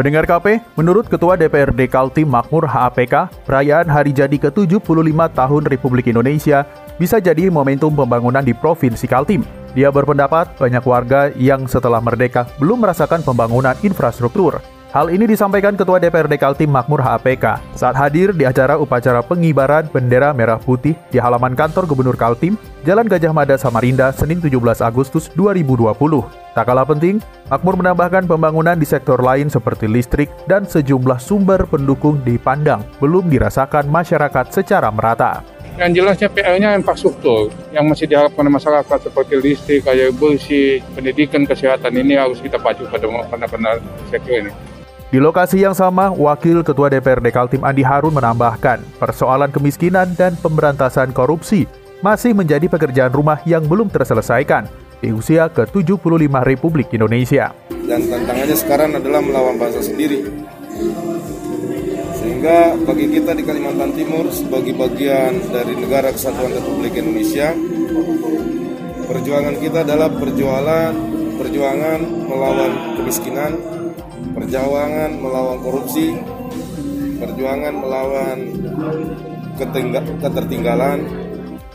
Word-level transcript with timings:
Pendengar 0.00 0.24
KP, 0.24 0.64
menurut 0.80 1.12
Ketua 1.12 1.36
DPRD 1.36 1.84
Kaltim 1.84 2.32
Makmur 2.32 2.64
HAPK, 2.64 3.44
perayaan 3.44 3.84
hari 3.84 4.16
jadi 4.16 4.32
ke-75 4.32 4.80
tahun 5.36 5.62
Republik 5.68 6.08
Indonesia 6.08 6.64
bisa 6.96 7.20
jadi 7.20 7.52
momentum 7.52 7.92
pembangunan 7.92 8.40
di 8.40 8.56
Provinsi 8.56 9.04
Kaltim. 9.04 9.44
Dia 9.76 9.92
berpendapat 9.92 10.56
banyak 10.56 10.80
warga 10.88 11.28
yang 11.36 11.68
setelah 11.68 12.00
merdeka 12.00 12.48
belum 12.56 12.80
merasakan 12.80 13.20
pembangunan 13.20 13.76
infrastruktur. 13.84 14.64
Hal 14.90 15.06
ini 15.06 15.22
disampaikan 15.22 15.78
Ketua 15.78 16.02
DPRD 16.02 16.34
Kaltim 16.34 16.66
Makmur 16.66 16.98
HAPK 16.98 17.62
saat 17.78 17.94
hadir 17.94 18.34
di 18.34 18.42
acara 18.42 18.74
upacara 18.74 19.22
pengibaran 19.22 19.86
bendera 19.86 20.34
merah 20.34 20.58
putih 20.58 20.98
di 21.14 21.18
halaman 21.22 21.54
kantor 21.54 21.86
Gubernur 21.86 22.18
Kaltim, 22.18 22.58
Jalan 22.82 23.06
Gajah 23.06 23.30
Mada 23.30 23.54
Samarinda, 23.54 24.10
Senin 24.10 24.42
17 24.42 24.58
Agustus 24.82 25.30
2020. 25.38 25.94
Tak 26.58 26.66
kalah 26.66 26.82
penting, 26.82 27.22
Makmur 27.46 27.78
menambahkan 27.78 28.26
pembangunan 28.26 28.74
di 28.74 28.82
sektor 28.82 29.22
lain 29.22 29.46
seperti 29.46 29.86
listrik 29.86 30.26
dan 30.50 30.66
sejumlah 30.66 31.22
sumber 31.22 31.70
pendukung 31.70 32.18
dipandang 32.26 32.82
belum 32.98 33.30
dirasakan 33.30 33.86
masyarakat 33.86 34.50
secara 34.50 34.90
merata. 34.90 35.46
Yang 35.78 36.02
jelasnya 36.02 36.28
PR-nya 36.34 36.74
infrastruktur 36.74 37.54
yang 37.70 37.86
masih 37.86 38.10
diharapkan 38.10 38.42
masyarakat 38.42 39.06
seperti 39.06 39.38
listrik, 39.38 39.86
air 39.86 40.10
bersih, 40.10 40.82
pendidikan, 40.98 41.46
kesehatan 41.46 41.94
ini 41.94 42.18
harus 42.18 42.42
kita 42.42 42.58
pacu 42.58 42.90
pada 42.90 43.06
benar-benar 43.06 43.78
sektor 44.10 44.34
ini. 44.34 44.50
Di 45.10 45.18
lokasi 45.18 45.58
yang 45.58 45.74
sama, 45.74 46.14
Wakil 46.14 46.62
Ketua 46.62 46.86
DPRD 46.86 47.34
Kaltim 47.34 47.66
Andi 47.66 47.82
Harun 47.82 48.14
menambahkan, 48.14 48.78
persoalan 48.94 49.50
kemiskinan 49.50 50.14
dan 50.14 50.38
pemberantasan 50.38 51.10
korupsi 51.10 51.66
masih 51.98 52.30
menjadi 52.30 52.70
pekerjaan 52.70 53.10
rumah 53.10 53.42
yang 53.42 53.66
belum 53.66 53.90
terselesaikan 53.90 54.70
di 55.02 55.10
usia 55.10 55.50
ke-75 55.50 56.30
Republik 56.46 56.94
Indonesia. 56.94 57.50
Dan 57.74 58.06
tantangannya 58.06 58.54
sekarang 58.54 58.94
adalah 58.94 59.18
melawan 59.18 59.58
bangsa 59.58 59.82
sendiri. 59.82 60.30
Sehingga 62.14 62.78
bagi 62.78 63.10
kita 63.10 63.34
di 63.34 63.42
Kalimantan 63.42 63.90
Timur 63.98 64.30
sebagai 64.30 64.78
bagian 64.78 65.42
dari 65.50 65.74
negara 65.74 66.14
kesatuan 66.14 66.54
Republik 66.54 66.94
Indonesia, 66.94 67.50
perjuangan 69.10 69.58
kita 69.58 69.82
adalah 69.82 70.06
perjuangan 70.06 71.18
perjuangan 71.34 71.98
melawan 72.30 72.72
kemiskinan, 73.00 73.79
perjuangan 74.50 75.14
melawan 75.22 75.58
korupsi, 75.62 76.18
perjuangan 77.22 77.70
melawan 77.70 78.38
ketertinggalan. 80.18 81.06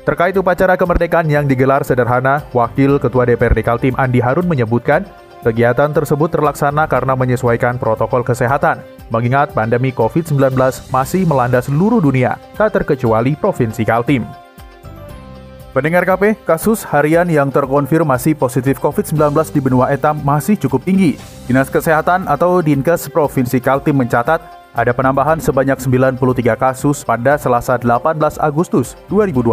Terkait 0.04 0.36
upacara 0.36 0.76
kemerdekaan 0.76 1.32
yang 1.32 1.48
digelar 1.48 1.88
sederhana, 1.88 2.44
Wakil 2.52 3.00
Ketua 3.00 3.24
DPRD 3.32 3.64
Kaltim 3.64 3.96
Andi 3.96 4.20
Harun 4.20 4.52
menyebutkan, 4.52 5.08
kegiatan 5.48 5.96
tersebut 5.96 6.36
terlaksana 6.36 6.84
karena 6.92 7.16
menyesuaikan 7.16 7.80
protokol 7.80 8.28
kesehatan, 8.28 8.84
mengingat 9.08 9.56
pandemi 9.56 9.96
COVID-19 9.96 10.60
masih 10.92 11.24
melanda 11.24 11.64
seluruh 11.64 12.04
dunia, 12.04 12.36
tak 12.60 12.76
terkecuali 12.76 13.40
Provinsi 13.40 13.88
Kaltim. 13.88 14.28
Pendengar 15.76 16.08
KP, 16.08 16.40
kasus 16.48 16.88
harian 16.88 17.28
yang 17.28 17.52
terkonfirmasi 17.52 18.32
positif 18.32 18.80
COVID-19 18.80 19.36
di 19.52 19.60
benua 19.60 19.92
etam 19.92 20.16
masih 20.24 20.56
cukup 20.56 20.88
tinggi. 20.88 21.20
Dinas 21.52 21.68
Kesehatan 21.68 22.32
atau 22.32 22.64
Dinkes 22.64 23.12
Provinsi 23.12 23.60
Kaltim 23.60 24.00
mencatat 24.00 24.40
ada 24.72 24.92
penambahan 24.96 25.36
sebanyak 25.36 25.76
93 25.76 26.16
kasus 26.56 27.04
pada 27.04 27.36
Selasa 27.36 27.76
18 27.76 28.16
Agustus 28.40 28.96
2020. 29.12 29.52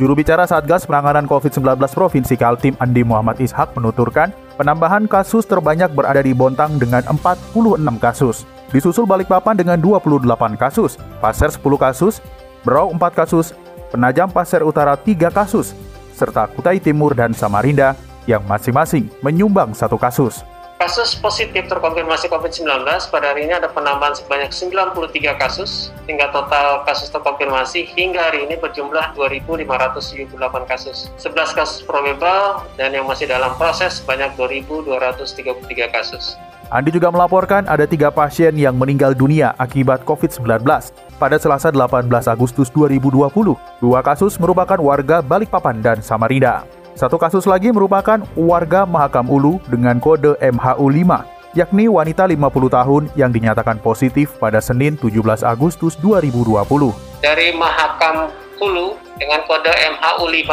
Juru 0.00 0.12
bicara 0.16 0.48
Satgas 0.48 0.88
Penanganan 0.88 1.28
COVID-19 1.28 1.76
Provinsi 1.92 2.40
Kaltim 2.40 2.72
Andi 2.80 3.04
Muhammad 3.04 3.36
Ishak 3.36 3.76
menuturkan, 3.76 4.32
penambahan 4.56 5.04
kasus 5.04 5.44
terbanyak 5.44 5.92
berada 5.92 6.24
di 6.24 6.32
Bontang 6.32 6.80
dengan 6.80 7.04
46 7.04 7.52
kasus. 8.00 8.48
Disusul 8.72 9.04
Balikpapan 9.04 9.60
dengan 9.60 9.76
28 9.76 10.24
kasus, 10.56 10.96
Pasir 11.20 11.52
10 11.52 11.76
kasus, 11.76 12.24
Berau 12.64 12.88
4 12.96 13.12
kasus, 13.12 13.52
Penajam 13.94 14.26
Pasir 14.26 14.58
Utara 14.66 14.98
3 14.98 15.30
kasus, 15.30 15.70
serta 16.18 16.50
Kutai 16.50 16.82
Timur 16.82 17.14
dan 17.14 17.30
Samarinda 17.30 17.94
yang 18.26 18.42
masing-masing 18.42 19.06
menyumbang 19.22 19.70
satu 19.70 19.94
kasus. 19.94 20.42
Kasus 20.74 21.14
positif 21.14 21.70
terkonfirmasi 21.70 22.26
COVID-19 22.26 22.66
pada 23.08 23.30
hari 23.30 23.46
ini 23.46 23.54
ada 23.54 23.70
penambahan 23.70 24.10
sebanyak 24.18 24.50
93 24.50 25.38
kasus, 25.38 25.94
sehingga 26.02 26.34
total 26.34 26.82
kasus 26.82 27.14
terkonfirmasi 27.14 27.94
hingga 27.94 28.28
hari 28.28 28.42
ini 28.42 28.58
berjumlah 28.58 29.14
2.578 29.14 30.34
kasus. 30.66 31.14
11 31.22 31.54
kasus 31.54 31.78
probable 31.86 32.66
dan 32.74 32.90
yang 32.90 33.06
masih 33.06 33.30
dalam 33.30 33.54
proses 33.54 34.02
sebanyak 34.02 34.34
2.233 34.34 35.94
kasus. 35.94 36.34
Andi 36.74 36.90
juga 36.90 37.14
melaporkan 37.14 37.70
ada 37.70 37.86
tiga 37.86 38.10
pasien 38.10 38.50
yang 38.58 38.74
meninggal 38.74 39.14
dunia 39.14 39.54
akibat 39.62 40.02
COVID-19 40.02 40.66
pada 41.22 41.36
Selasa 41.38 41.70
18 41.70 42.10
Agustus 42.26 42.66
2020. 42.74 43.30
Dua 43.78 44.00
kasus 44.02 44.34
merupakan 44.42 44.82
warga 44.82 45.22
Balikpapan 45.22 45.78
dan 45.78 46.02
Samarinda. 46.02 46.83
Satu 46.94 47.18
kasus 47.18 47.42
lagi 47.50 47.74
merupakan 47.74 48.22
warga 48.38 48.86
Mahakam 48.86 49.26
Ulu 49.26 49.58
dengan 49.66 49.98
kode 49.98 50.38
MHU5, 50.38 51.26
yakni 51.58 51.90
wanita 51.90 52.22
50 52.22 52.38
tahun 52.70 53.02
yang 53.18 53.34
dinyatakan 53.34 53.82
positif 53.82 54.38
pada 54.38 54.62
Senin 54.62 54.94
17 54.94 55.42
Agustus 55.42 55.98
2020. 55.98 56.54
Dari 57.18 57.50
Mahakam 57.58 58.30
Ulu 58.62 58.94
dengan 59.18 59.42
kode 59.42 59.74
MHU5, 59.74 60.50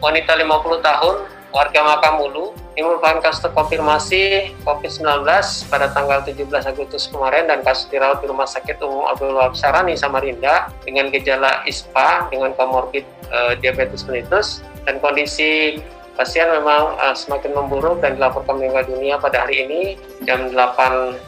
wanita 0.00 0.32
50 0.40 0.80
tahun, 0.80 1.14
warga 1.52 1.80
Mahakam 1.84 2.24
Ulu, 2.24 2.56
ini 2.72 2.80
merupakan 2.80 3.20
kasus 3.20 3.44
terkonfirmasi 3.44 4.56
COVID-19 4.64 5.28
pada 5.68 5.92
tanggal 5.92 6.24
17 6.24 6.72
Agustus 6.72 7.04
kemarin 7.12 7.52
dan 7.52 7.60
kasus 7.60 7.84
dirawat 7.92 8.24
di 8.24 8.32
Rumah 8.32 8.48
Sakit 8.48 8.80
Umum 8.80 9.12
Abdul 9.12 9.36
Wahab 9.36 9.52
Sarani, 9.52 9.92
Samarinda 9.92 10.72
dengan 10.88 11.12
gejala 11.12 11.60
ISPA 11.68 12.32
dengan 12.32 12.56
komorbid 12.56 13.04
uh, 13.28 13.52
diabetes 13.60 14.08
mellitus 14.08 14.64
dan 14.86 15.02
kondisi 15.02 15.82
pasien 16.16 16.48
memang 16.48 16.96
uh, 16.96 17.12
semakin 17.12 17.52
memburuk 17.52 18.00
dan 18.00 18.16
dilaporkan 18.16 18.56
meninggal 18.56 18.88
dunia 18.88 19.20
pada 19.20 19.44
hari 19.44 19.68
ini 19.68 19.80
jam 20.24 20.48
8.40 20.54 21.26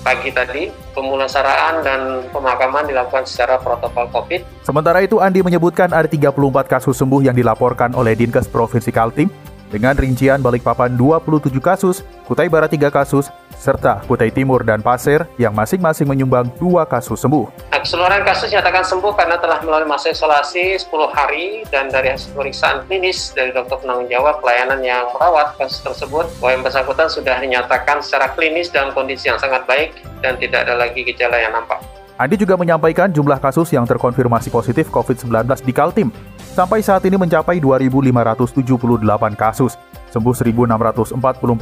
pagi 0.00 0.30
tadi. 0.32 0.62
Pemulasaraan 0.96 1.84
dan 1.84 2.00
pemakaman 2.32 2.88
dilakukan 2.88 3.28
secara 3.28 3.60
protokol 3.60 4.08
COVID. 4.10 4.64
Sementara 4.64 4.98
itu, 5.04 5.20
Andi 5.20 5.44
menyebutkan 5.44 5.92
ada 5.92 6.08
34 6.08 6.34
kasus 6.66 6.96
sembuh 6.98 7.22
yang 7.22 7.36
dilaporkan 7.36 7.92
oleh 7.94 8.16
Dinkes 8.18 8.48
Provinsi 8.48 8.90
Kaltim 8.90 9.28
dengan 9.68 9.94
rincian 9.96 10.40
Balikpapan 10.40 10.96
27 10.96 11.52
kasus, 11.60 12.00
Kutai 12.24 12.48
Barat 12.48 12.72
3 12.72 12.88
kasus, 12.88 13.28
serta 13.58 14.00
Kutai 14.06 14.30
Timur 14.32 14.62
dan 14.62 14.80
Pasir 14.80 15.26
yang 15.36 15.52
masing-masing 15.52 16.06
menyumbang 16.06 16.48
dua 16.56 16.86
kasus 16.86 17.20
sembuh. 17.20 17.68
Keseluruhan 17.74 18.22
kasus 18.22 18.48
nyatakan 18.54 18.86
sembuh 18.86 19.12
karena 19.18 19.36
telah 19.36 19.58
melalui 19.66 19.88
masa 19.90 20.14
isolasi 20.14 20.78
10 20.78 20.88
hari 21.12 21.66
dan 21.68 21.90
dari 21.90 22.14
hasil 22.14 22.32
pemeriksaan 22.32 22.86
klinis 22.86 23.34
dari 23.34 23.50
dokter 23.50 23.82
penanggung 23.82 24.08
jawab 24.08 24.40
pelayanan 24.40 24.80
yang 24.82 25.04
merawat 25.14 25.58
kasus 25.58 25.82
tersebut 25.82 26.26
bahwa 26.38 26.50
yang 26.54 26.62
bersangkutan 26.62 27.08
sudah 27.10 27.36
dinyatakan 27.38 27.98
secara 28.00 28.30
klinis 28.34 28.70
dalam 28.70 28.94
kondisi 28.94 29.28
yang 29.30 29.38
sangat 29.38 29.66
baik 29.66 29.94
dan 30.22 30.38
tidak 30.38 30.66
ada 30.66 30.74
lagi 30.78 31.02
gejala 31.02 31.38
yang 31.38 31.54
nampak. 31.54 31.82
Andi 32.18 32.34
juga 32.34 32.58
menyampaikan 32.58 33.14
jumlah 33.14 33.38
kasus 33.38 33.70
yang 33.70 33.86
terkonfirmasi 33.86 34.50
positif 34.50 34.90
COVID-19 34.90 35.62
di 35.62 35.70
Kaltim 35.70 36.10
sampai 36.58 36.82
saat 36.82 37.06
ini 37.06 37.14
mencapai 37.14 37.62
2.578 37.62 39.38
kasus, 39.38 39.78
sembuh 40.10 40.34
1.644 40.34 41.14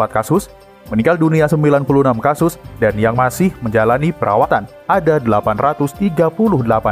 kasus, 0.09 0.49
meninggal 0.89 1.21
dunia 1.21 1.45
96 1.45 2.17
kasus, 2.25 2.57
dan 2.81 2.97
yang 2.97 3.13
masih 3.13 3.53
menjalani 3.61 4.09
perawatan 4.09 4.65
ada 4.89 5.21
838 5.21 6.01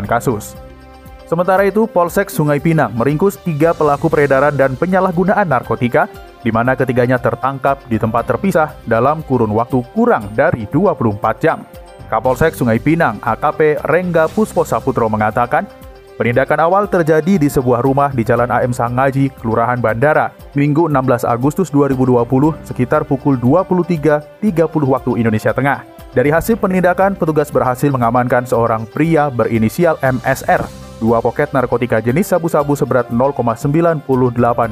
kasus. 0.05 0.53
Sementara 1.25 1.65
itu, 1.65 1.89
Polsek 1.89 2.29
Sungai 2.29 2.61
Pinang 2.61 2.93
meringkus 2.93 3.41
tiga 3.41 3.73
pelaku 3.73 4.13
peredaran 4.13 4.53
dan 4.53 4.77
penyalahgunaan 4.77 5.49
narkotika, 5.49 6.05
di 6.45 6.53
mana 6.53 6.77
ketiganya 6.77 7.17
tertangkap 7.17 7.81
di 7.89 7.97
tempat 7.97 8.29
terpisah 8.29 8.77
dalam 8.85 9.25
kurun 9.25 9.57
waktu 9.57 9.81
kurang 9.97 10.29
dari 10.37 10.69
24 10.69 11.41
jam. 11.41 11.65
Kapolsek 12.13 12.53
Sungai 12.53 12.77
Pinang, 12.77 13.17
AKP 13.25 13.81
Rengga 13.89 14.29
Puspo 14.29 14.69
Saputro 14.69 15.09
mengatakan, 15.09 15.65
Penindakan 16.15 16.63
awal 16.63 16.87
terjadi 16.87 17.43
di 17.43 17.51
sebuah 17.51 17.83
rumah 17.83 18.15
di 18.15 18.23
Jalan 18.23 18.47
AM 18.47 18.71
Sangaji, 18.71 19.35
Kelurahan 19.35 19.83
Bandara, 19.83 20.31
Minggu 20.55 20.87
16 20.87 21.27
Agustus 21.27 21.75
2020 21.75 22.55
sekitar 22.63 23.03
pukul 23.03 23.35
23.30 23.43 24.39
waktu 24.95 25.11
Indonesia 25.19 25.51
Tengah. 25.51 25.83
Dari 26.15 26.31
hasil 26.31 26.55
penindakan, 26.63 27.19
petugas 27.19 27.51
berhasil 27.51 27.91
mengamankan 27.91 28.47
seorang 28.47 28.87
pria 28.87 29.27
berinisial 29.27 29.99
MSR, 29.99 30.63
dua 31.03 31.19
poket 31.19 31.51
narkotika 31.51 31.99
jenis 31.99 32.31
sabu-sabu 32.31 32.79
seberat 32.79 33.11
0,98 33.11 34.07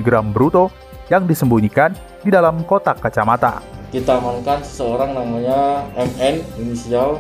gram 0.07 0.31
bruto 0.31 0.71
yang 1.11 1.27
disembunyikan 1.27 1.91
di 2.23 2.31
dalam 2.31 2.63
kotak 2.63 3.03
kacamata. 3.03 3.59
Kita 3.91 4.23
amankan 4.23 4.63
seseorang 4.63 5.11
namanya 5.11 5.91
MN, 5.99 6.39
inisial, 6.63 7.19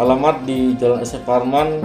alamat 0.00 0.48
di 0.48 0.72
Jalan 0.80 1.04
SF 1.04 1.28
Parman, 1.28 1.84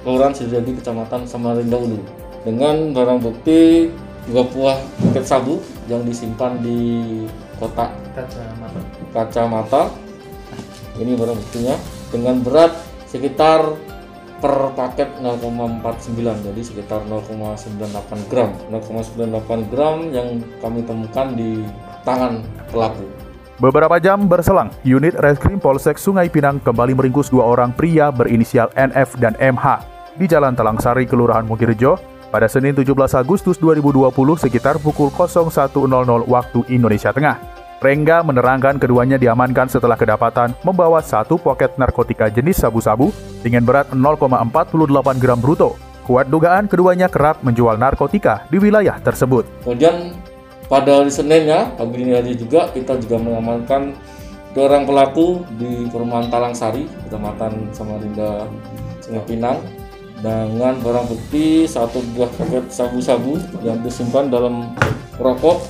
Kelurahan 0.00 0.32
Sidoarjo, 0.32 0.72
Kecamatan 0.80 1.28
Samarinda 1.28 1.76
Ulu. 1.76 2.00
Dengan 2.40 2.96
barang 2.96 3.20
bukti 3.20 3.92
dua 4.28 4.44
buah 4.48 4.78
paket 5.00 5.24
sabu 5.24 5.60
yang 5.88 6.04
disimpan 6.04 6.60
di 6.60 6.80
kotak 7.60 7.92
kacamata. 8.16 8.80
kacamata 9.12 9.82
ini 10.96 11.12
barang 11.16 11.36
buktinya 11.36 11.74
dengan 12.08 12.40
berat 12.40 12.72
sekitar 13.08 13.76
per 14.40 14.72
paket 14.72 15.20
0,49 15.20 16.48
jadi 16.48 16.60
sekitar 16.64 17.04
0,98 17.04 18.30
gram 18.32 18.50
0,98 18.72 19.68
gram 19.68 19.96
yang 20.16 20.40
kami 20.64 20.80
temukan 20.88 21.28
di 21.36 21.60
tangan 22.08 22.40
pelaku 22.72 23.04
Beberapa 23.60 24.00
jam 24.00 24.24
berselang, 24.24 24.72
unit 24.88 25.12
Reskrim 25.20 25.60
Polsek 25.60 26.00
Sungai 26.00 26.32
Pinang 26.32 26.64
kembali 26.64 26.96
meringkus 26.96 27.28
dua 27.28 27.44
orang 27.44 27.76
pria 27.76 28.08
berinisial 28.08 28.72
NF 28.72 29.20
dan 29.20 29.36
MH 29.36 29.84
di 30.16 30.24
Jalan 30.24 30.56
Talangsari, 30.56 31.04
Kelurahan 31.04 31.44
Mugirjo, 31.44 32.00
pada 32.32 32.48
Senin 32.48 32.72
17 32.72 32.88
Agustus 33.20 33.60
2020 33.60 34.08
sekitar 34.40 34.80
pukul 34.80 35.12
01.00 35.12 35.76
waktu 36.24 36.60
Indonesia 36.72 37.12
Tengah. 37.12 37.36
Rengga 37.84 38.24
menerangkan 38.24 38.80
keduanya 38.80 39.20
diamankan 39.20 39.68
setelah 39.68 40.00
kedapatan 40.00 40.56
membawa 40.64 41.04
satu 41.04 41.36
poket 41.36 41.76
narkotika 41.76 42.32
jenis 42.32 42.64
sabu-sabu 42.64 43.12
dengan 43.44 43.60
berat 43.68 43.92
0,48 43.92 45.20
gram 45.20 45.36
bruto. 45.36 45.76
Kuat 46.08 46.32
dugaan 46.32 46.64
keduanya 46.64 47.12
kerap 47.12 47.44
menjual 47.44 47.76
narkotika 47.76 48.48
di 48.48 48.56
wilayah 48.56 48.96
tersebut. 49.04 49.44
Kemudian 49.68 50.16
pada 50.70 51.02
hari 51.02 51.10
Seninnya, 51.10 51.74
pagi 51.74 51.98
ini 51.98 52.14
hari 52.14 52.38
juga 52.38 52.70
kita 52.70 52.94
juga 53.02 53.18
mengamankan 53.18 53.98
dua 54.54 54.70
orang 54.70 54.86
pelaku 54.86 55.42
di 55.58 55.90
perumahan 55.90 56.30
Talang 56.30 56.54
Sari, 56.54 56.86
Kecamatan 56.86 57.74
Samarinda, 57.74 58.46
Sungai 59.02 59.26
Pinang, 59.26 59.58
dengan 60.22 60.78
barang 60.78 61.10
bukti 61.10 61.66
satu 61.66 61.98
buah 62.14 62.30
paket 62.38 62.70
sabu-sabu 62.70 63.42
yang 63.66 63.82
disimpan 63.82 64.30
dalam 64.30 64.70
rokok 65.18 65.64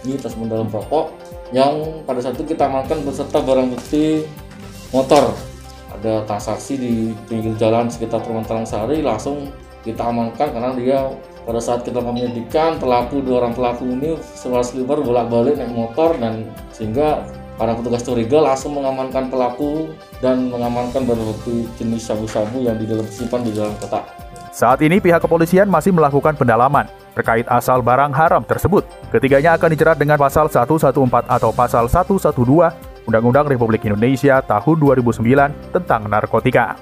ini 0.00 0.16
tas 0.16 0.32
mendalam 0.32 0.66
rokok 0.72 1.12
yang 1.52 2.02
pada 2.08 2.24
saat 2.24 2.40
itu 2.40 2.56
kita 2.56 2.66
amankan 2.66 3.04
beserta 3.04 3.38
barang 3.38 3.68
bukti 3.70 4.26
motor. 4.90 5.36
Ada 6.00 6.24
transaksi 6.24 6.80
di 6.80 7.12
pinggir 7.28 7.52
jalan 7.60 7.92
sekitar 7.92 8.24
Permantalan 8.24 8.64
Sari 8.64 9.04
langsung 9.04 9.52
kita 9.84 10.08
amankan 10.08 10.50
karena 10.50 10.72
dia 10.72 10.98
pada 11.50 11.58
saat 11.58 11.82
kita 11.82 11.98
penyelidikan 11.98 12.78
pelaku 12.78 13.26
dua 13.26 13.42
orang 13.42 13.58
pelaku 13.58 13.82
ini 13.90 14.14
sebelas 14.38 14.70
selibar 14.70 15.02
bolak-balik 15.02 15.58
naik 15.58 15.74
motor 15.74 16.14
dan 16.22 16.46
sehingga 16.70 17.26
para 17.58 17.74
petugas 17.74 18.06
curiga 18.06 18.38
langsung 18.38 18.78
mengamankan 18.78 19.26
pelaku 19.26 19.90
dan 20.22 20.46
mengamankan 20.46 21.02
bukti 21.02 21.66
jenis 21.74 22.06
sabu-sabu 22.06 22.62
yang 22.62 22.78
di 22.78 22.86
dalam 22.86 23.02
simpan 23.10 23.42
di 23.42 23.50
dalam 23.50 23.74
kotak. 23.82 24.06
Saat 24.54 24.78
ini 24.86 25.02
pihak 25.02 25.26
kepolisian 25.26 25.66
masih 25.66 25.90
melakukan 25.90 26.38
pendalaman 26.38 26.86
terkait 27.18 27.42
asal 27.50 27.82
barang 27.82 28.14
haram 28.14 28.46
tersebut. 28.46 28.86
Ketiganya 29.10 29.58
akan 29.58 29.74
dijerat 29.74 29.98
dengan 29.98 30.22
pasal 30.22 30.46
114 30.46 30.94
atau 31.26 31.50
pasal 31.50 31.90
112 31.90 32.30
Undang-Undang 33.10 33.50
Republik 33.50 33.82
Indonesia 33.90 34.38
tahun 34.38 34.76
2009 34.78 35.74
tentang 35.74 36.06
narkotika. 36.06 36.78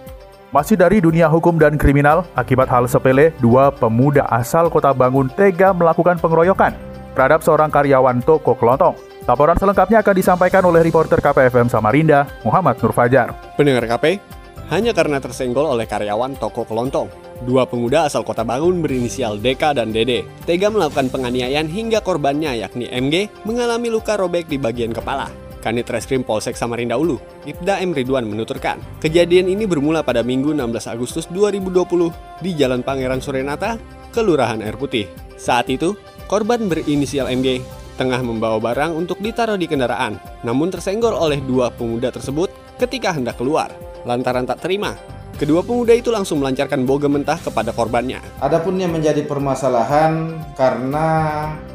Masih 0.49 0.81
dari 0.81 1.05
dunia 1.05 1.29
hukum 1.29 1.61
dan 1.61 1.77
kriminal, 1.77 2.25
akibat 2.33 2.73
hal 2.73 2.89
sepele, 2.89 3.37
dua 3.37 3.69
pemuda 3.69 4.25
asal 4.33 4.73
kota 4.73 4.97
Bangun 4.97 5.29
tega 5.29 5.77
melakukan 5.77 6.17
pengeroyokan 6.17 6.73
terhadap 7.13 7.45
seorang 7.45 7.69
karyawan 7.69 8.25
toko 8.25 8.57
kelontong. 8.57 8.97
Laporan 9.29 9.61
selengkapnya 9.61 10.01
akan 10.01 10.15
disampaikan 10.17 10.65
oleh 10.65 10.81
reporter 10.81 11.21
KPFM 11.21 11.69
Samarinda, 11.69 12.25
Muhammad 12.49 12.81
Nur 12.81 12.97
Fajar. 12.97 13.37
Pendengar 13.61 13.85
KP, 13.85 14.25
hanya 14.73 14.97
karena 14.97 15.21
tersenggol 15.21 15.69
oleh 15.69 15.85
karyawan 15.85 16.33
toko 16.41 16.65
kelontong, 16.65 17.13
Dua 17.39 17.71
pemuda 17.71 18.03
asal 18.03 18.27
kota 18.27 18.43
Bangun 18.43 18.83
berinisial 18.83 19.39
DK 19.39 19.79
dan 19.79 19.95
DD 19.95 20.27
tega 20.43 20.75
melakukan 20.75 21.07
penganiayaan 21.07 21.71
hingga 21.71 22.03
korbannya 22.03 22.59
yakni 22.59 22.91
MG 22.91 23.31
mengalami 23.47 23.95
luka 23.95 24.19
robek 24.19 24.51
di 24.51 24.59
bagian 24.59 24.91
kepala. 24.91 25.48
Kanit 25.59 25.91
Reskrim 25.91 26.23
Polsek 26.23 26.55
Samarinda 26.55 26.95
Ulu, 26.95 27.19
Ibda 27.45 27.83
M. 27.83 27.93
Ridwan 27.93 28.27
menuturkan, 28.27 28.79
kejadian 29.03 29.51
ini 29.51 29.67
bermula 29.67 30.07
pada 30.07 30.23
Minggu 30.23 30.55
16 30.55 30.95
Agustus 30.95 31.25
2020 31.31 32.43
di 32.43 32.51
Jalan 32.55 32.87
Pangeran 32.87 33.19
Surenata, 33.19 33.77
Kelurahan 34.15 34.63
Air 34.63 34.79
Putih. 34.79 35.11
Saat 35.35 35.69
itu, 35.71 35.99
korban 36.31 36.67
berinisial 36.71 37.29
MG 37.29 37.63
tengah 37.99 38.23
membawa 38.23 38.63
barang 38.63 38.95
untuk 38.95 39.19
ditaruh 39.19 39.59
di 39.59 39.67
kendaraan, 39.67 40.23
namun 40.47 40.71
tersenggol 40.71 41.19
oleh 41.19 41.43
dua 41.43 41.75
pemuda 41.75 42.15
tersebut 42.15 42.49
ketika 42.79 43.11
hendak 43.11 43.35
keluar, 43.35 43.75
lantaran 44.07 44.47
tak 44.47 44.63
terima 44.63 44.95
Kedua 45.39 45.63
pemuda 45.63 45.95
itu 45.95 46.11
langsung 46.11 46.43
melancarkan 46.43 46.83
boga 46.83 47.07
mentah 47.07 47.39
kepada 47.39 47.71
korbannya. 47.71 48.19
Adapun 48.43 48.75
yang 48.75 48.91
menjadi 48.91 49.23
permasalahan 49.23 50.35
karena 50.59 51.07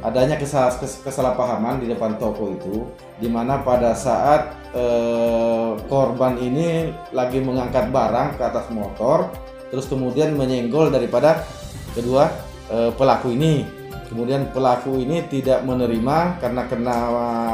adanya 0.04 0.36
kesal 0.36 0.68
kesalahpahaman 0.84 1.80
di 1.80 1.88
depan 1.88 2.20
toko 2.20 2.52
itu, 2.52 2.84
di 3.24 3.32
mana 3.32 3.64
pada 3.64 3.96
saat 3.96 4.52
eh, 4.76 5.80
korban 5.88 6.36
ini 6.44 6.92
lagi 7.16 7.40
mengangkat 7.40 7.88
barang 7.88 8.36
ke 8.36 8.44
atas 8.44 8.68
motor, 8.68 9.32
terus 9.72 9.88
kemudian 9.88 10.36
menyenggol 10.36 10.92
daripada 10.92 11.48
kedua 11.96 12.36
eh, 12.68 12.92
pelaku 12.92 13.32
ini. 13.32 13.64
Kemudian 14.12 14.52
pelaku 14.52 15.00
ini 15.00 15.24
tidak 15.32 15.64
menerima 15.64 16.38
karena 16.44 16.68
kena 16.68 16.96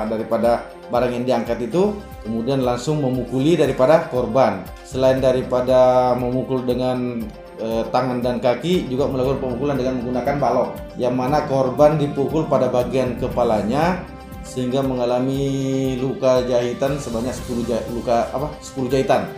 daripada 0.09 0.73
barang 0.89 1.11
yang 1.13 1.23
diangkat 1.23 1.69
itu 1.69 1.94
kemudian 2.25 2.65
langsung 2.65 2.97
memukuli 2.97 3.53
daripada 3.53 4.09
korban. 4.09 4.65
Selain 4.89 5.21
daripada 5.21 6.18
memukul 6.18 6.65
dengan 6.65 7.21
e, 7.62 7.86
tangan 7.94 8.25
dan 8.25 8.41
kaki 8.41 8.89
juga 8.89 9.06
melakukan 9.06 9.38
pemukulan 9.38 9.77
dengan 9.77 10.01
menggunakan 10.01 10.36
balok 10.41 10.69
yang 10.97 11.13
mana 11.13 11.45
korban 11.45 12.01
dipukul 12.01 12.50
pada 12.50 12.74
bagian 12.74 13.13
kepalanya 13.21 14.01
sehingga 14.41 14.81
mengalami 14.81 15.94
luka 16.01 16.41
jahitan 16.41 16.97
sebanyak 16.97 17.38
10 17.38 17.69
jah 17.69 17.86
luka 17.94 18.33
apa 18.33 18.50
10 18.65 18.89
jahitan. 18.89 19.30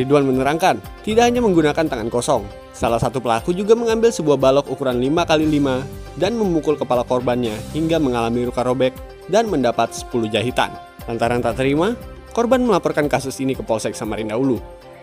Ridwan 0.00 0.24
menerangkan, 0.24 0.80
tidak 1.04 1.28
hanya 1.28 1.44
menggunakan 1.44 1.84
tangan 1.84 2.08
kosong, 2.08 2.48
salah 2.72 2.96
satu 2.96 3.20
pelaku 3.20 3.52
juga 3.52 3.76
mengambil 3.76 4.08
sebuah 4.08 4.40
balok 4.40 4.72
ukuran 4.72 4.96
5 4.96 5.28
x 5.28 5.30
5 5.44 6.16
dan 6.16 6.32
memukul 6.40 6.80
kepala 6.80 7.04
korbannya 7.04 7.52
hingga 7.76 8.00
mengalami 8.00 8.48
luka 8.48 8.64
robek 8.64 8.96
dan 9.28 9.52
mendapat 9.52 9.92
10 9.92 10.32
jahitan. 10.32 10.72
Lantaran 11.04 11.44
tak 11.44 11.60
terima, 11.60 11.92
korban 12.30 12.62
melaporkan 12.62 13.10
kasus 13.10 13.38
ini 13.42 13.54
ke 13.54 13.62
Polsek 13.62 13.94
Samarinda 13.94 14.38
Ulu. 14.38 14.58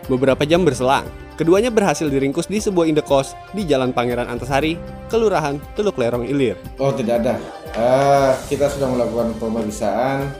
Beberapa 0.07 0.47
jam 0.47 0.63
berselang, 0.63 1.09
keduanya 1.35 1.67
berhasil 1.67 2.07
diringkus 2.07 2.47
di 2.47 2.61
sebuah 2.63 2.87
indekos 2.87 3.35
di 3.51 3.67
Jalan 3.67 3.91
Pangeran 3.91 4.29
Antasari, 4.29 4.79
Kelurahan 5.11 5.59
Teluk 5.75 5.99
Lerong 5.99 6.23
Ilir. 6.23 6.55
Oh 6.79 6.93
tidak 6.95 7.25
ada, 7.25 7.35
uh, 7.75 8.31
kita 8.47 8.71
sudah 8.71 8.87
melakukan 8.87 9.35
pemeriksaan 9.41 10.31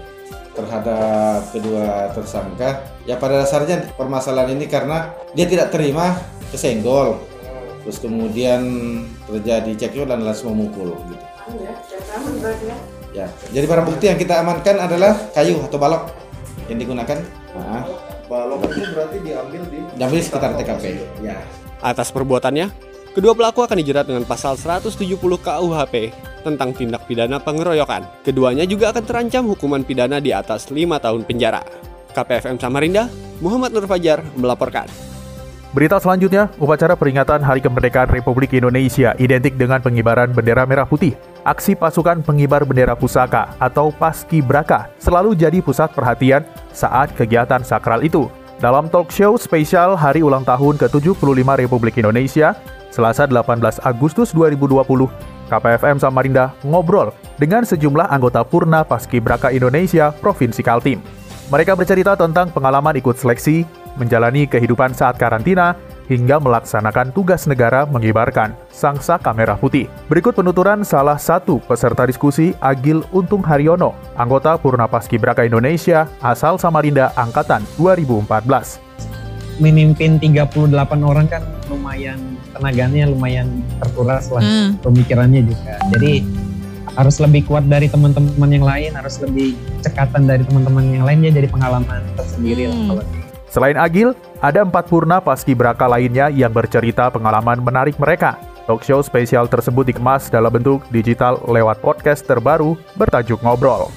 terhadap 0.56 1.52
kedua 1.52 2.14
tersangka. 2.16 2.86
Ya 3.04 3.20
pada 3.20 3.44
dasarnya 3.44 3.92
permasalahan 3.98 4.56
ini 4.56 4.70
karena 4.70 5.12
dia 5.36 5.50
tidak 5.50 5.74
terima 5.74 6.16
kesenggol, 6.54 7.20
terus 7.84 8.00
kemudian 8.00 8.62
terjadi 9.28 9.74
cekcok 9.86 10.06
dan 10.08 10.24
langsung 10.24 10.56
memukul. 10.56 10.96
Gitu. 11.12 11.24
Ya, 13.16 13.32
jadi 13.50 13.66
barang 13.66 13.88
bukti 13.90 14.06
yang 14.12 14.20
kita 14.20 14.46
amankan 14.46 14.78
adalah 14.78 15.18
kayu 15.34 15.58
atau 15.66 15.80
balok 15.82 16.27
yang 16.68 16.80
digunakan. 16.80 17.18
Nah, 17.56 17.84
balok 18.28 18.68
itu 18.72 18.84
berarti 18.92 19.18
diambil 19.24 19.62
di 19.72 19.80
diambil 19.96 20.20
sekitar 20.22 20.52
TKP. 20.60 20.86
Ya. 21.24 21.40
Atas 21.80 22.12
perbuatannya, 22.12 22.68
kedua 23.16 23.34
pelaku 23.34 23.64
akan 23.64 23.78
dijerat 23.80 24.06
dengan 24.08 24.28
pasal 24.28 24.60
170 24.60 25.18
KUHP 25.18 25.96
tentang 26.44 26.70
tindak 26.76 27.08
pidana 27.08 27.40
pengeroyokan. 27.40 28.06
Keduanya 28.24 28.64
juga 28.68 28.92
akan 28.96 29.04
terancam 29.04 29.44
hukuman 29.52 29.84
pidana 29.84 30.20
di 30.20 30.32
atas 30.32 30.68
5 30.70 30.78
tahun 31.00 31.24
penjara. 31.24 31.64
KPFM 32.16 32.58
Samarinda, 32.58 33.12
Muhammad 33.44 33.76
Nur 33.76 33.86
Fajar 33.86 34.26
melaporkan. 34.34 35.07
Berita 35.78 36.02
selanjutnya, 36.02 36.50
upacara 36.58 36.98
peringatan 36.98 37.38
Hari 37.38 37.62
Kemerdekaan 37.62 38.10
Republik 38.10 38.50
Indonesia 38.58 39.14
identik 39.22 39.62
dengan 39.62 39.78
pengibaran 39.78 40.34
bendera 40.34 40.66
merah 40.66 40.90
putih. 40.90 41.14
Aksi 41.46 41.78
pasukan 41.78 42.26
pengibar 42.26 42.66
bendera 42.66 42.98
pusaka 42.98 43.54
atau 43.62 43.94
Paski 43.94 44.42
Braka 44.42 44.90
selalu 44.98 45.38
jadi 45.38 45.62
pusat 45.62 45.94
perhatian 45.94 46.42
saat 46.74 47.14
kegiatan 47.14 47.62
sakral 47.62 48.02
itu. 48.02 48.26
Dalam 48.58 48.90
talk 48.90 49.14
show 49.14 49.38
spesial 49.38 49.94
Hari 49.94 50.26
Ulang 50.26 50.42
Tahun 50.50 50.82
ke-75 50.82 51.46
Republik 51.46 52.02
Indonesia, 52.02 52.58
Selasa 52.90 53.30
18 53.30 53.78
Agustus 53.86 54.34
2020, 54.34 54.82
KPFM 55.46 56.02
Samarinda 56.02 56.58
ngobrol 56.66 57.14
dengan 57.38 57.62
sejumlah 57.62 58.10
anggota 58.10 58.42
Purna 58.42 58.82
Paski 58.82 59.22
Braka 59.22 59.54
Indonesia 59.54 60.10
Provinsi 60.10 60.66
Kaltim. 60.66 61.06
Mereka 61.48 61.80
bercerita 61.80 62.12
tentang 62.20 62.52
pengalaman 62.52 62.92
ikut 63.00 63.16
seleksi, 63.16 63.64
menjalani 63.96 64.52
kehidupan 64.52 64.92
saat 64.92 65.16
karantina, 65.16 65.80
hingga 66.12 66.44
melaksanakan 66.44 67.16
tugas 67.16 67.48
negara 67.48 67.88
mengibarkan 67.88 68.52
sangsa 68.68 69.16
kamera 69.16 69.56
putih. 69.56 69.88
Berikut 70.12 70.36
penuturan 70.36 70.84
salah 70.84 71.16
satu 71.16 71.64
peserta 71.64 72.04
diskusi 72.04 72.52
Agil 72.60 73.00
Untung 73.16 73.48
Haryono, 73.48 73.96
anggota 74.20 74.60
Purna 74.60 74.92
Paskibraka 74.92 75.48
Indonesia 75.48 76.12
asal 76.20 76.60
Samarinda 76.60 77.16
Angkatan 77.16 77.64
2014. 77.80 78.84
Memimpin 79.64 80.20
38 80.20 80.68
orang 81.00 81.32
kan 81.32 81.48
lumayan 81.72 82.20
tenaganya 82.52 83.08
lumayan 83.08 83.64
terkuras 83.80 84.28
lah, 84.36 84.44
hmm. 84.44 84.84
pemikirannya 84.84 85.48
juga. 85.48 85.80
Jadi 85.96 86.28
harus 86.98 87.22
lebih 87.22 87.46
kuat 87.46 87.70
dari 87.70 87.86
teman-teman 87.86 88.50
yang 88.50 88.66
lain, 88.66 88.92
harus 88.98 89.22
lebih 89.22 89.54
cekatan 89.86 90.26
dari 90.26 90.42
teman-teman 90.42 90.84
yang 90.90 91.06
lain, 91.06 91.30
jadi 91.30 91.46
pengalaman 91.46 92.02
tersendiri 92.18 92.66
hmm. 92.66 92.74
lah 92.74 92.80
kalau 92.90 93.04
Selain 93.48 93.80
Agil, 93.80 94.12
ada 94.44 94.68
empat 94.68 94.92
purna 94.92 95.24
paski 95.24 95.56
braka 95.56 95.88
lainnya 95.88 96.28
yang 96.28 96.52
bercerita 96.52 97.08
pengalaman 97.08 97.64
menarik 97.64 97.96
mereka. 97.96 98.36
Talk 98.68 98.84
show 98.84 99.00
spesial 99.00 99.48
tersebut 99.48 99.88
dikemas 99.88 100.28
dalam 100.28 100.52
bentuk 100.52 100.84
digital 100.92 101.40
lewat 101.48 101.80
podcast 101.80 102.28
terbaru 102.28 102.76
bertajuk 103.00 103.40
Ngobrol. 103.40 103.88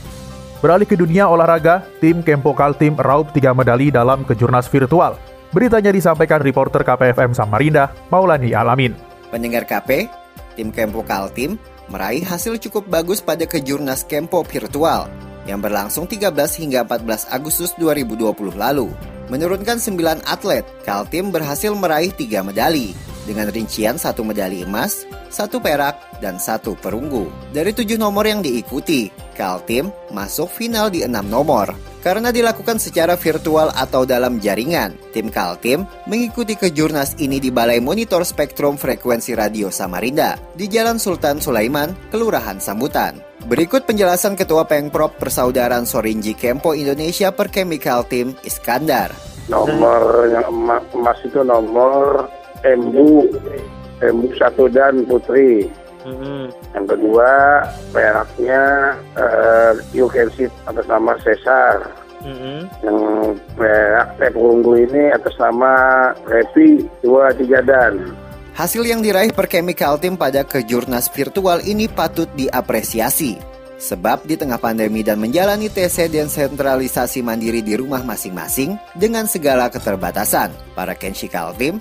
Beralih 0.62 0.86
ke 0.86 0.94
dunia 0.94 1.26
olahraga, 1.26 1.82
tim 1.98 2.22
Kempo 2.22 2.54
Kaltim 2.54 2.94
raup 2.94 3.34
tiga 3.34 3.50
medali 3.50 3.90
dalam 3.90 4.22
kejurnas 4.22 4.70
virtual. 4.70 5.18
Beritanya 5.50 5.90
disampaikan 5.90 6.38
reporter 6.38 6.86
KPFM 6.86 7.34
Samarinda, 7.34 7.90
Maulani 8.06 8.54
Alamin. 8.54 8.94
Pendengar 9.34 9.66
KP, 9.66 10.06
tim 10.54 10.70
Kempo 10.70 11.02
Kaltim 11.02 11.58
meraih 11.90 12.22
hasil 12.22 12.56
cukup 12.62 12.86
bagus 12.86 13.18
pada 13.18 13.44
kejurnas 13.44 14.06
Kempo 14.06 14.46
virtual 14.46 15.10
yang 15.44 15.58
berlangsung 15.58 16.06
13 16.06 16.30
hingga 16.62 16.86
14 16.86 17.26
Agustus 17.34 17.74
2020 17.76 18.54
lalu. 18.54 18.88
Menurunkan 19.30 19.78
9 19.78 20.22
atlet, 20.26 20.66
Kaltim 20.86 21.30
berhasil 21.30 21.70
meraih 21.74 22.14
3 22.14 22.46
medali 22.46 22.94
dengan 23.26 23.50
rincian 23.50 23.94
satu 23.94 24.26
medali 24.26 24.66
emas, 24.66 25.06
satu 25.30 25.62
perak, 25.62 25.98
dan 26.18 26.38
satu 26.38 26.74
perunggu. 26.74 27.30
Dari 27.54 27.70
tujuh 27.70 27.94
nomor 27.94 28.26
yang 28.26 28.42
diikuti, 28.42 29.10
Kaltim 29.40 29.88
masuk 30.12 30.52
final 30.52 30.92
di 30.92 31.00
enam 31.00 31.24
nomor. 31.24 31.72
Karena 32.04 32.28
dilakukan 32.28 32.76
secara 32.76 33.16
virtual 33.16 33.72
atau 33.72 34.04
dalam 34.04 34.36
jaringan, 34.40 34.92
tim 35.16 35.32
Kaltim 35.32 35.88
mengikuti 36.04 36.56
kejurnas 36.56 37.16
ini 37.20 37.40
di 37.40 37.48
Balai 37.48 37.80
Monitor 37.80 38.24
Spektrum 38.24 38.76
Frekuensi 38.76 39.32
Radio 39.32 39.72
Samarinda 39.72 40.36
di 40.52 40.68
Jalan 40.68 41.00
Sultan 41.00 41.40
Sulaiman, 41.40 41.92
Kelurahan 42.12 42.60
Sambutan. 42.60 43.20
Berikut 43.48 43.88
penjelasan 43.88 44.36
Ketua 44.36 44.68
Pengprov 44.68 45.16
Persaudaraan 45.16 45.88
Sorinji 45.88 46.36
Kempo 46.36 46.76
Indonesia 46.76 47.32
per 47.32 47.48
Chemical 47.48 48.04
Team 48.04 48.36
Iskandar. 48.44 49.12
Nomor 49.48 50.28
yang 50.28 50.46
emas, 50.52 51.20
itu 51.24 51.40
nomor 51.40 52.28
Embu, 52.60 53.28
Embu 54.04 54.28
satu 54.36 54.68
dan 54.68 55.04
Putri. 55.08 55.79
Mm-hmm. 56.04 56.42
Yang 56.76 56.86
kedua 56.96 57.30
peraknya 57.92 58.62
uh, 59.16 59.72
you 59.92 60.08
can 60.08 60.28
see 60.34 60.48
atas 60.64 60.86
nama 60.88 61.12
Cesar. 61.20 61.84
Mm-hmm. 62.20 62.58
Yang 62.84 62.98
perak 63.56 64.08
eh, 64.20 64.32
perunggu 64.32 64.72
ini 64.76 65.02
atas 65.12 65.34
nama 65.40 65.72
Repi 66.28 66.84
dua 67.00 67.32
tiga 67.36 67.64
dan. 67.64 68.12
Hasil 68.56 68.84
yang 68.84 69.00
diraih 69.00 69.32
per 69.32 69.48
Chemical 69.48 69.96
Team 69.96 70.20
pada 70.20 70.44
kejurnas 70.44 71.08
virtual 71.08 71.64
ini 71.64 71.88
patut 71.88 72.28
diapresiasi. 72.36 73.40
Sebab 73.80 74.28
di 74.28 74.36
tengah 74.36 74.60
pandemi 74.60 75.00
dan 75.00 75.16
menjalani 75.16 75.72
TC 75.72 76.12
dan 76.12 76.28
sentralisasi 76.28 77.24
mandiri 77.24 77.64
di 77.64 77.80
rumah 77.80 78.04
masing-masing 78.04 78.76
dengan 78.92 79.24
segala 79.24 79.72
keterbatasan, 79.72 80.52
para 80.76 80.92
Kenshikal 80.92 81.56
Team 81.56 81.80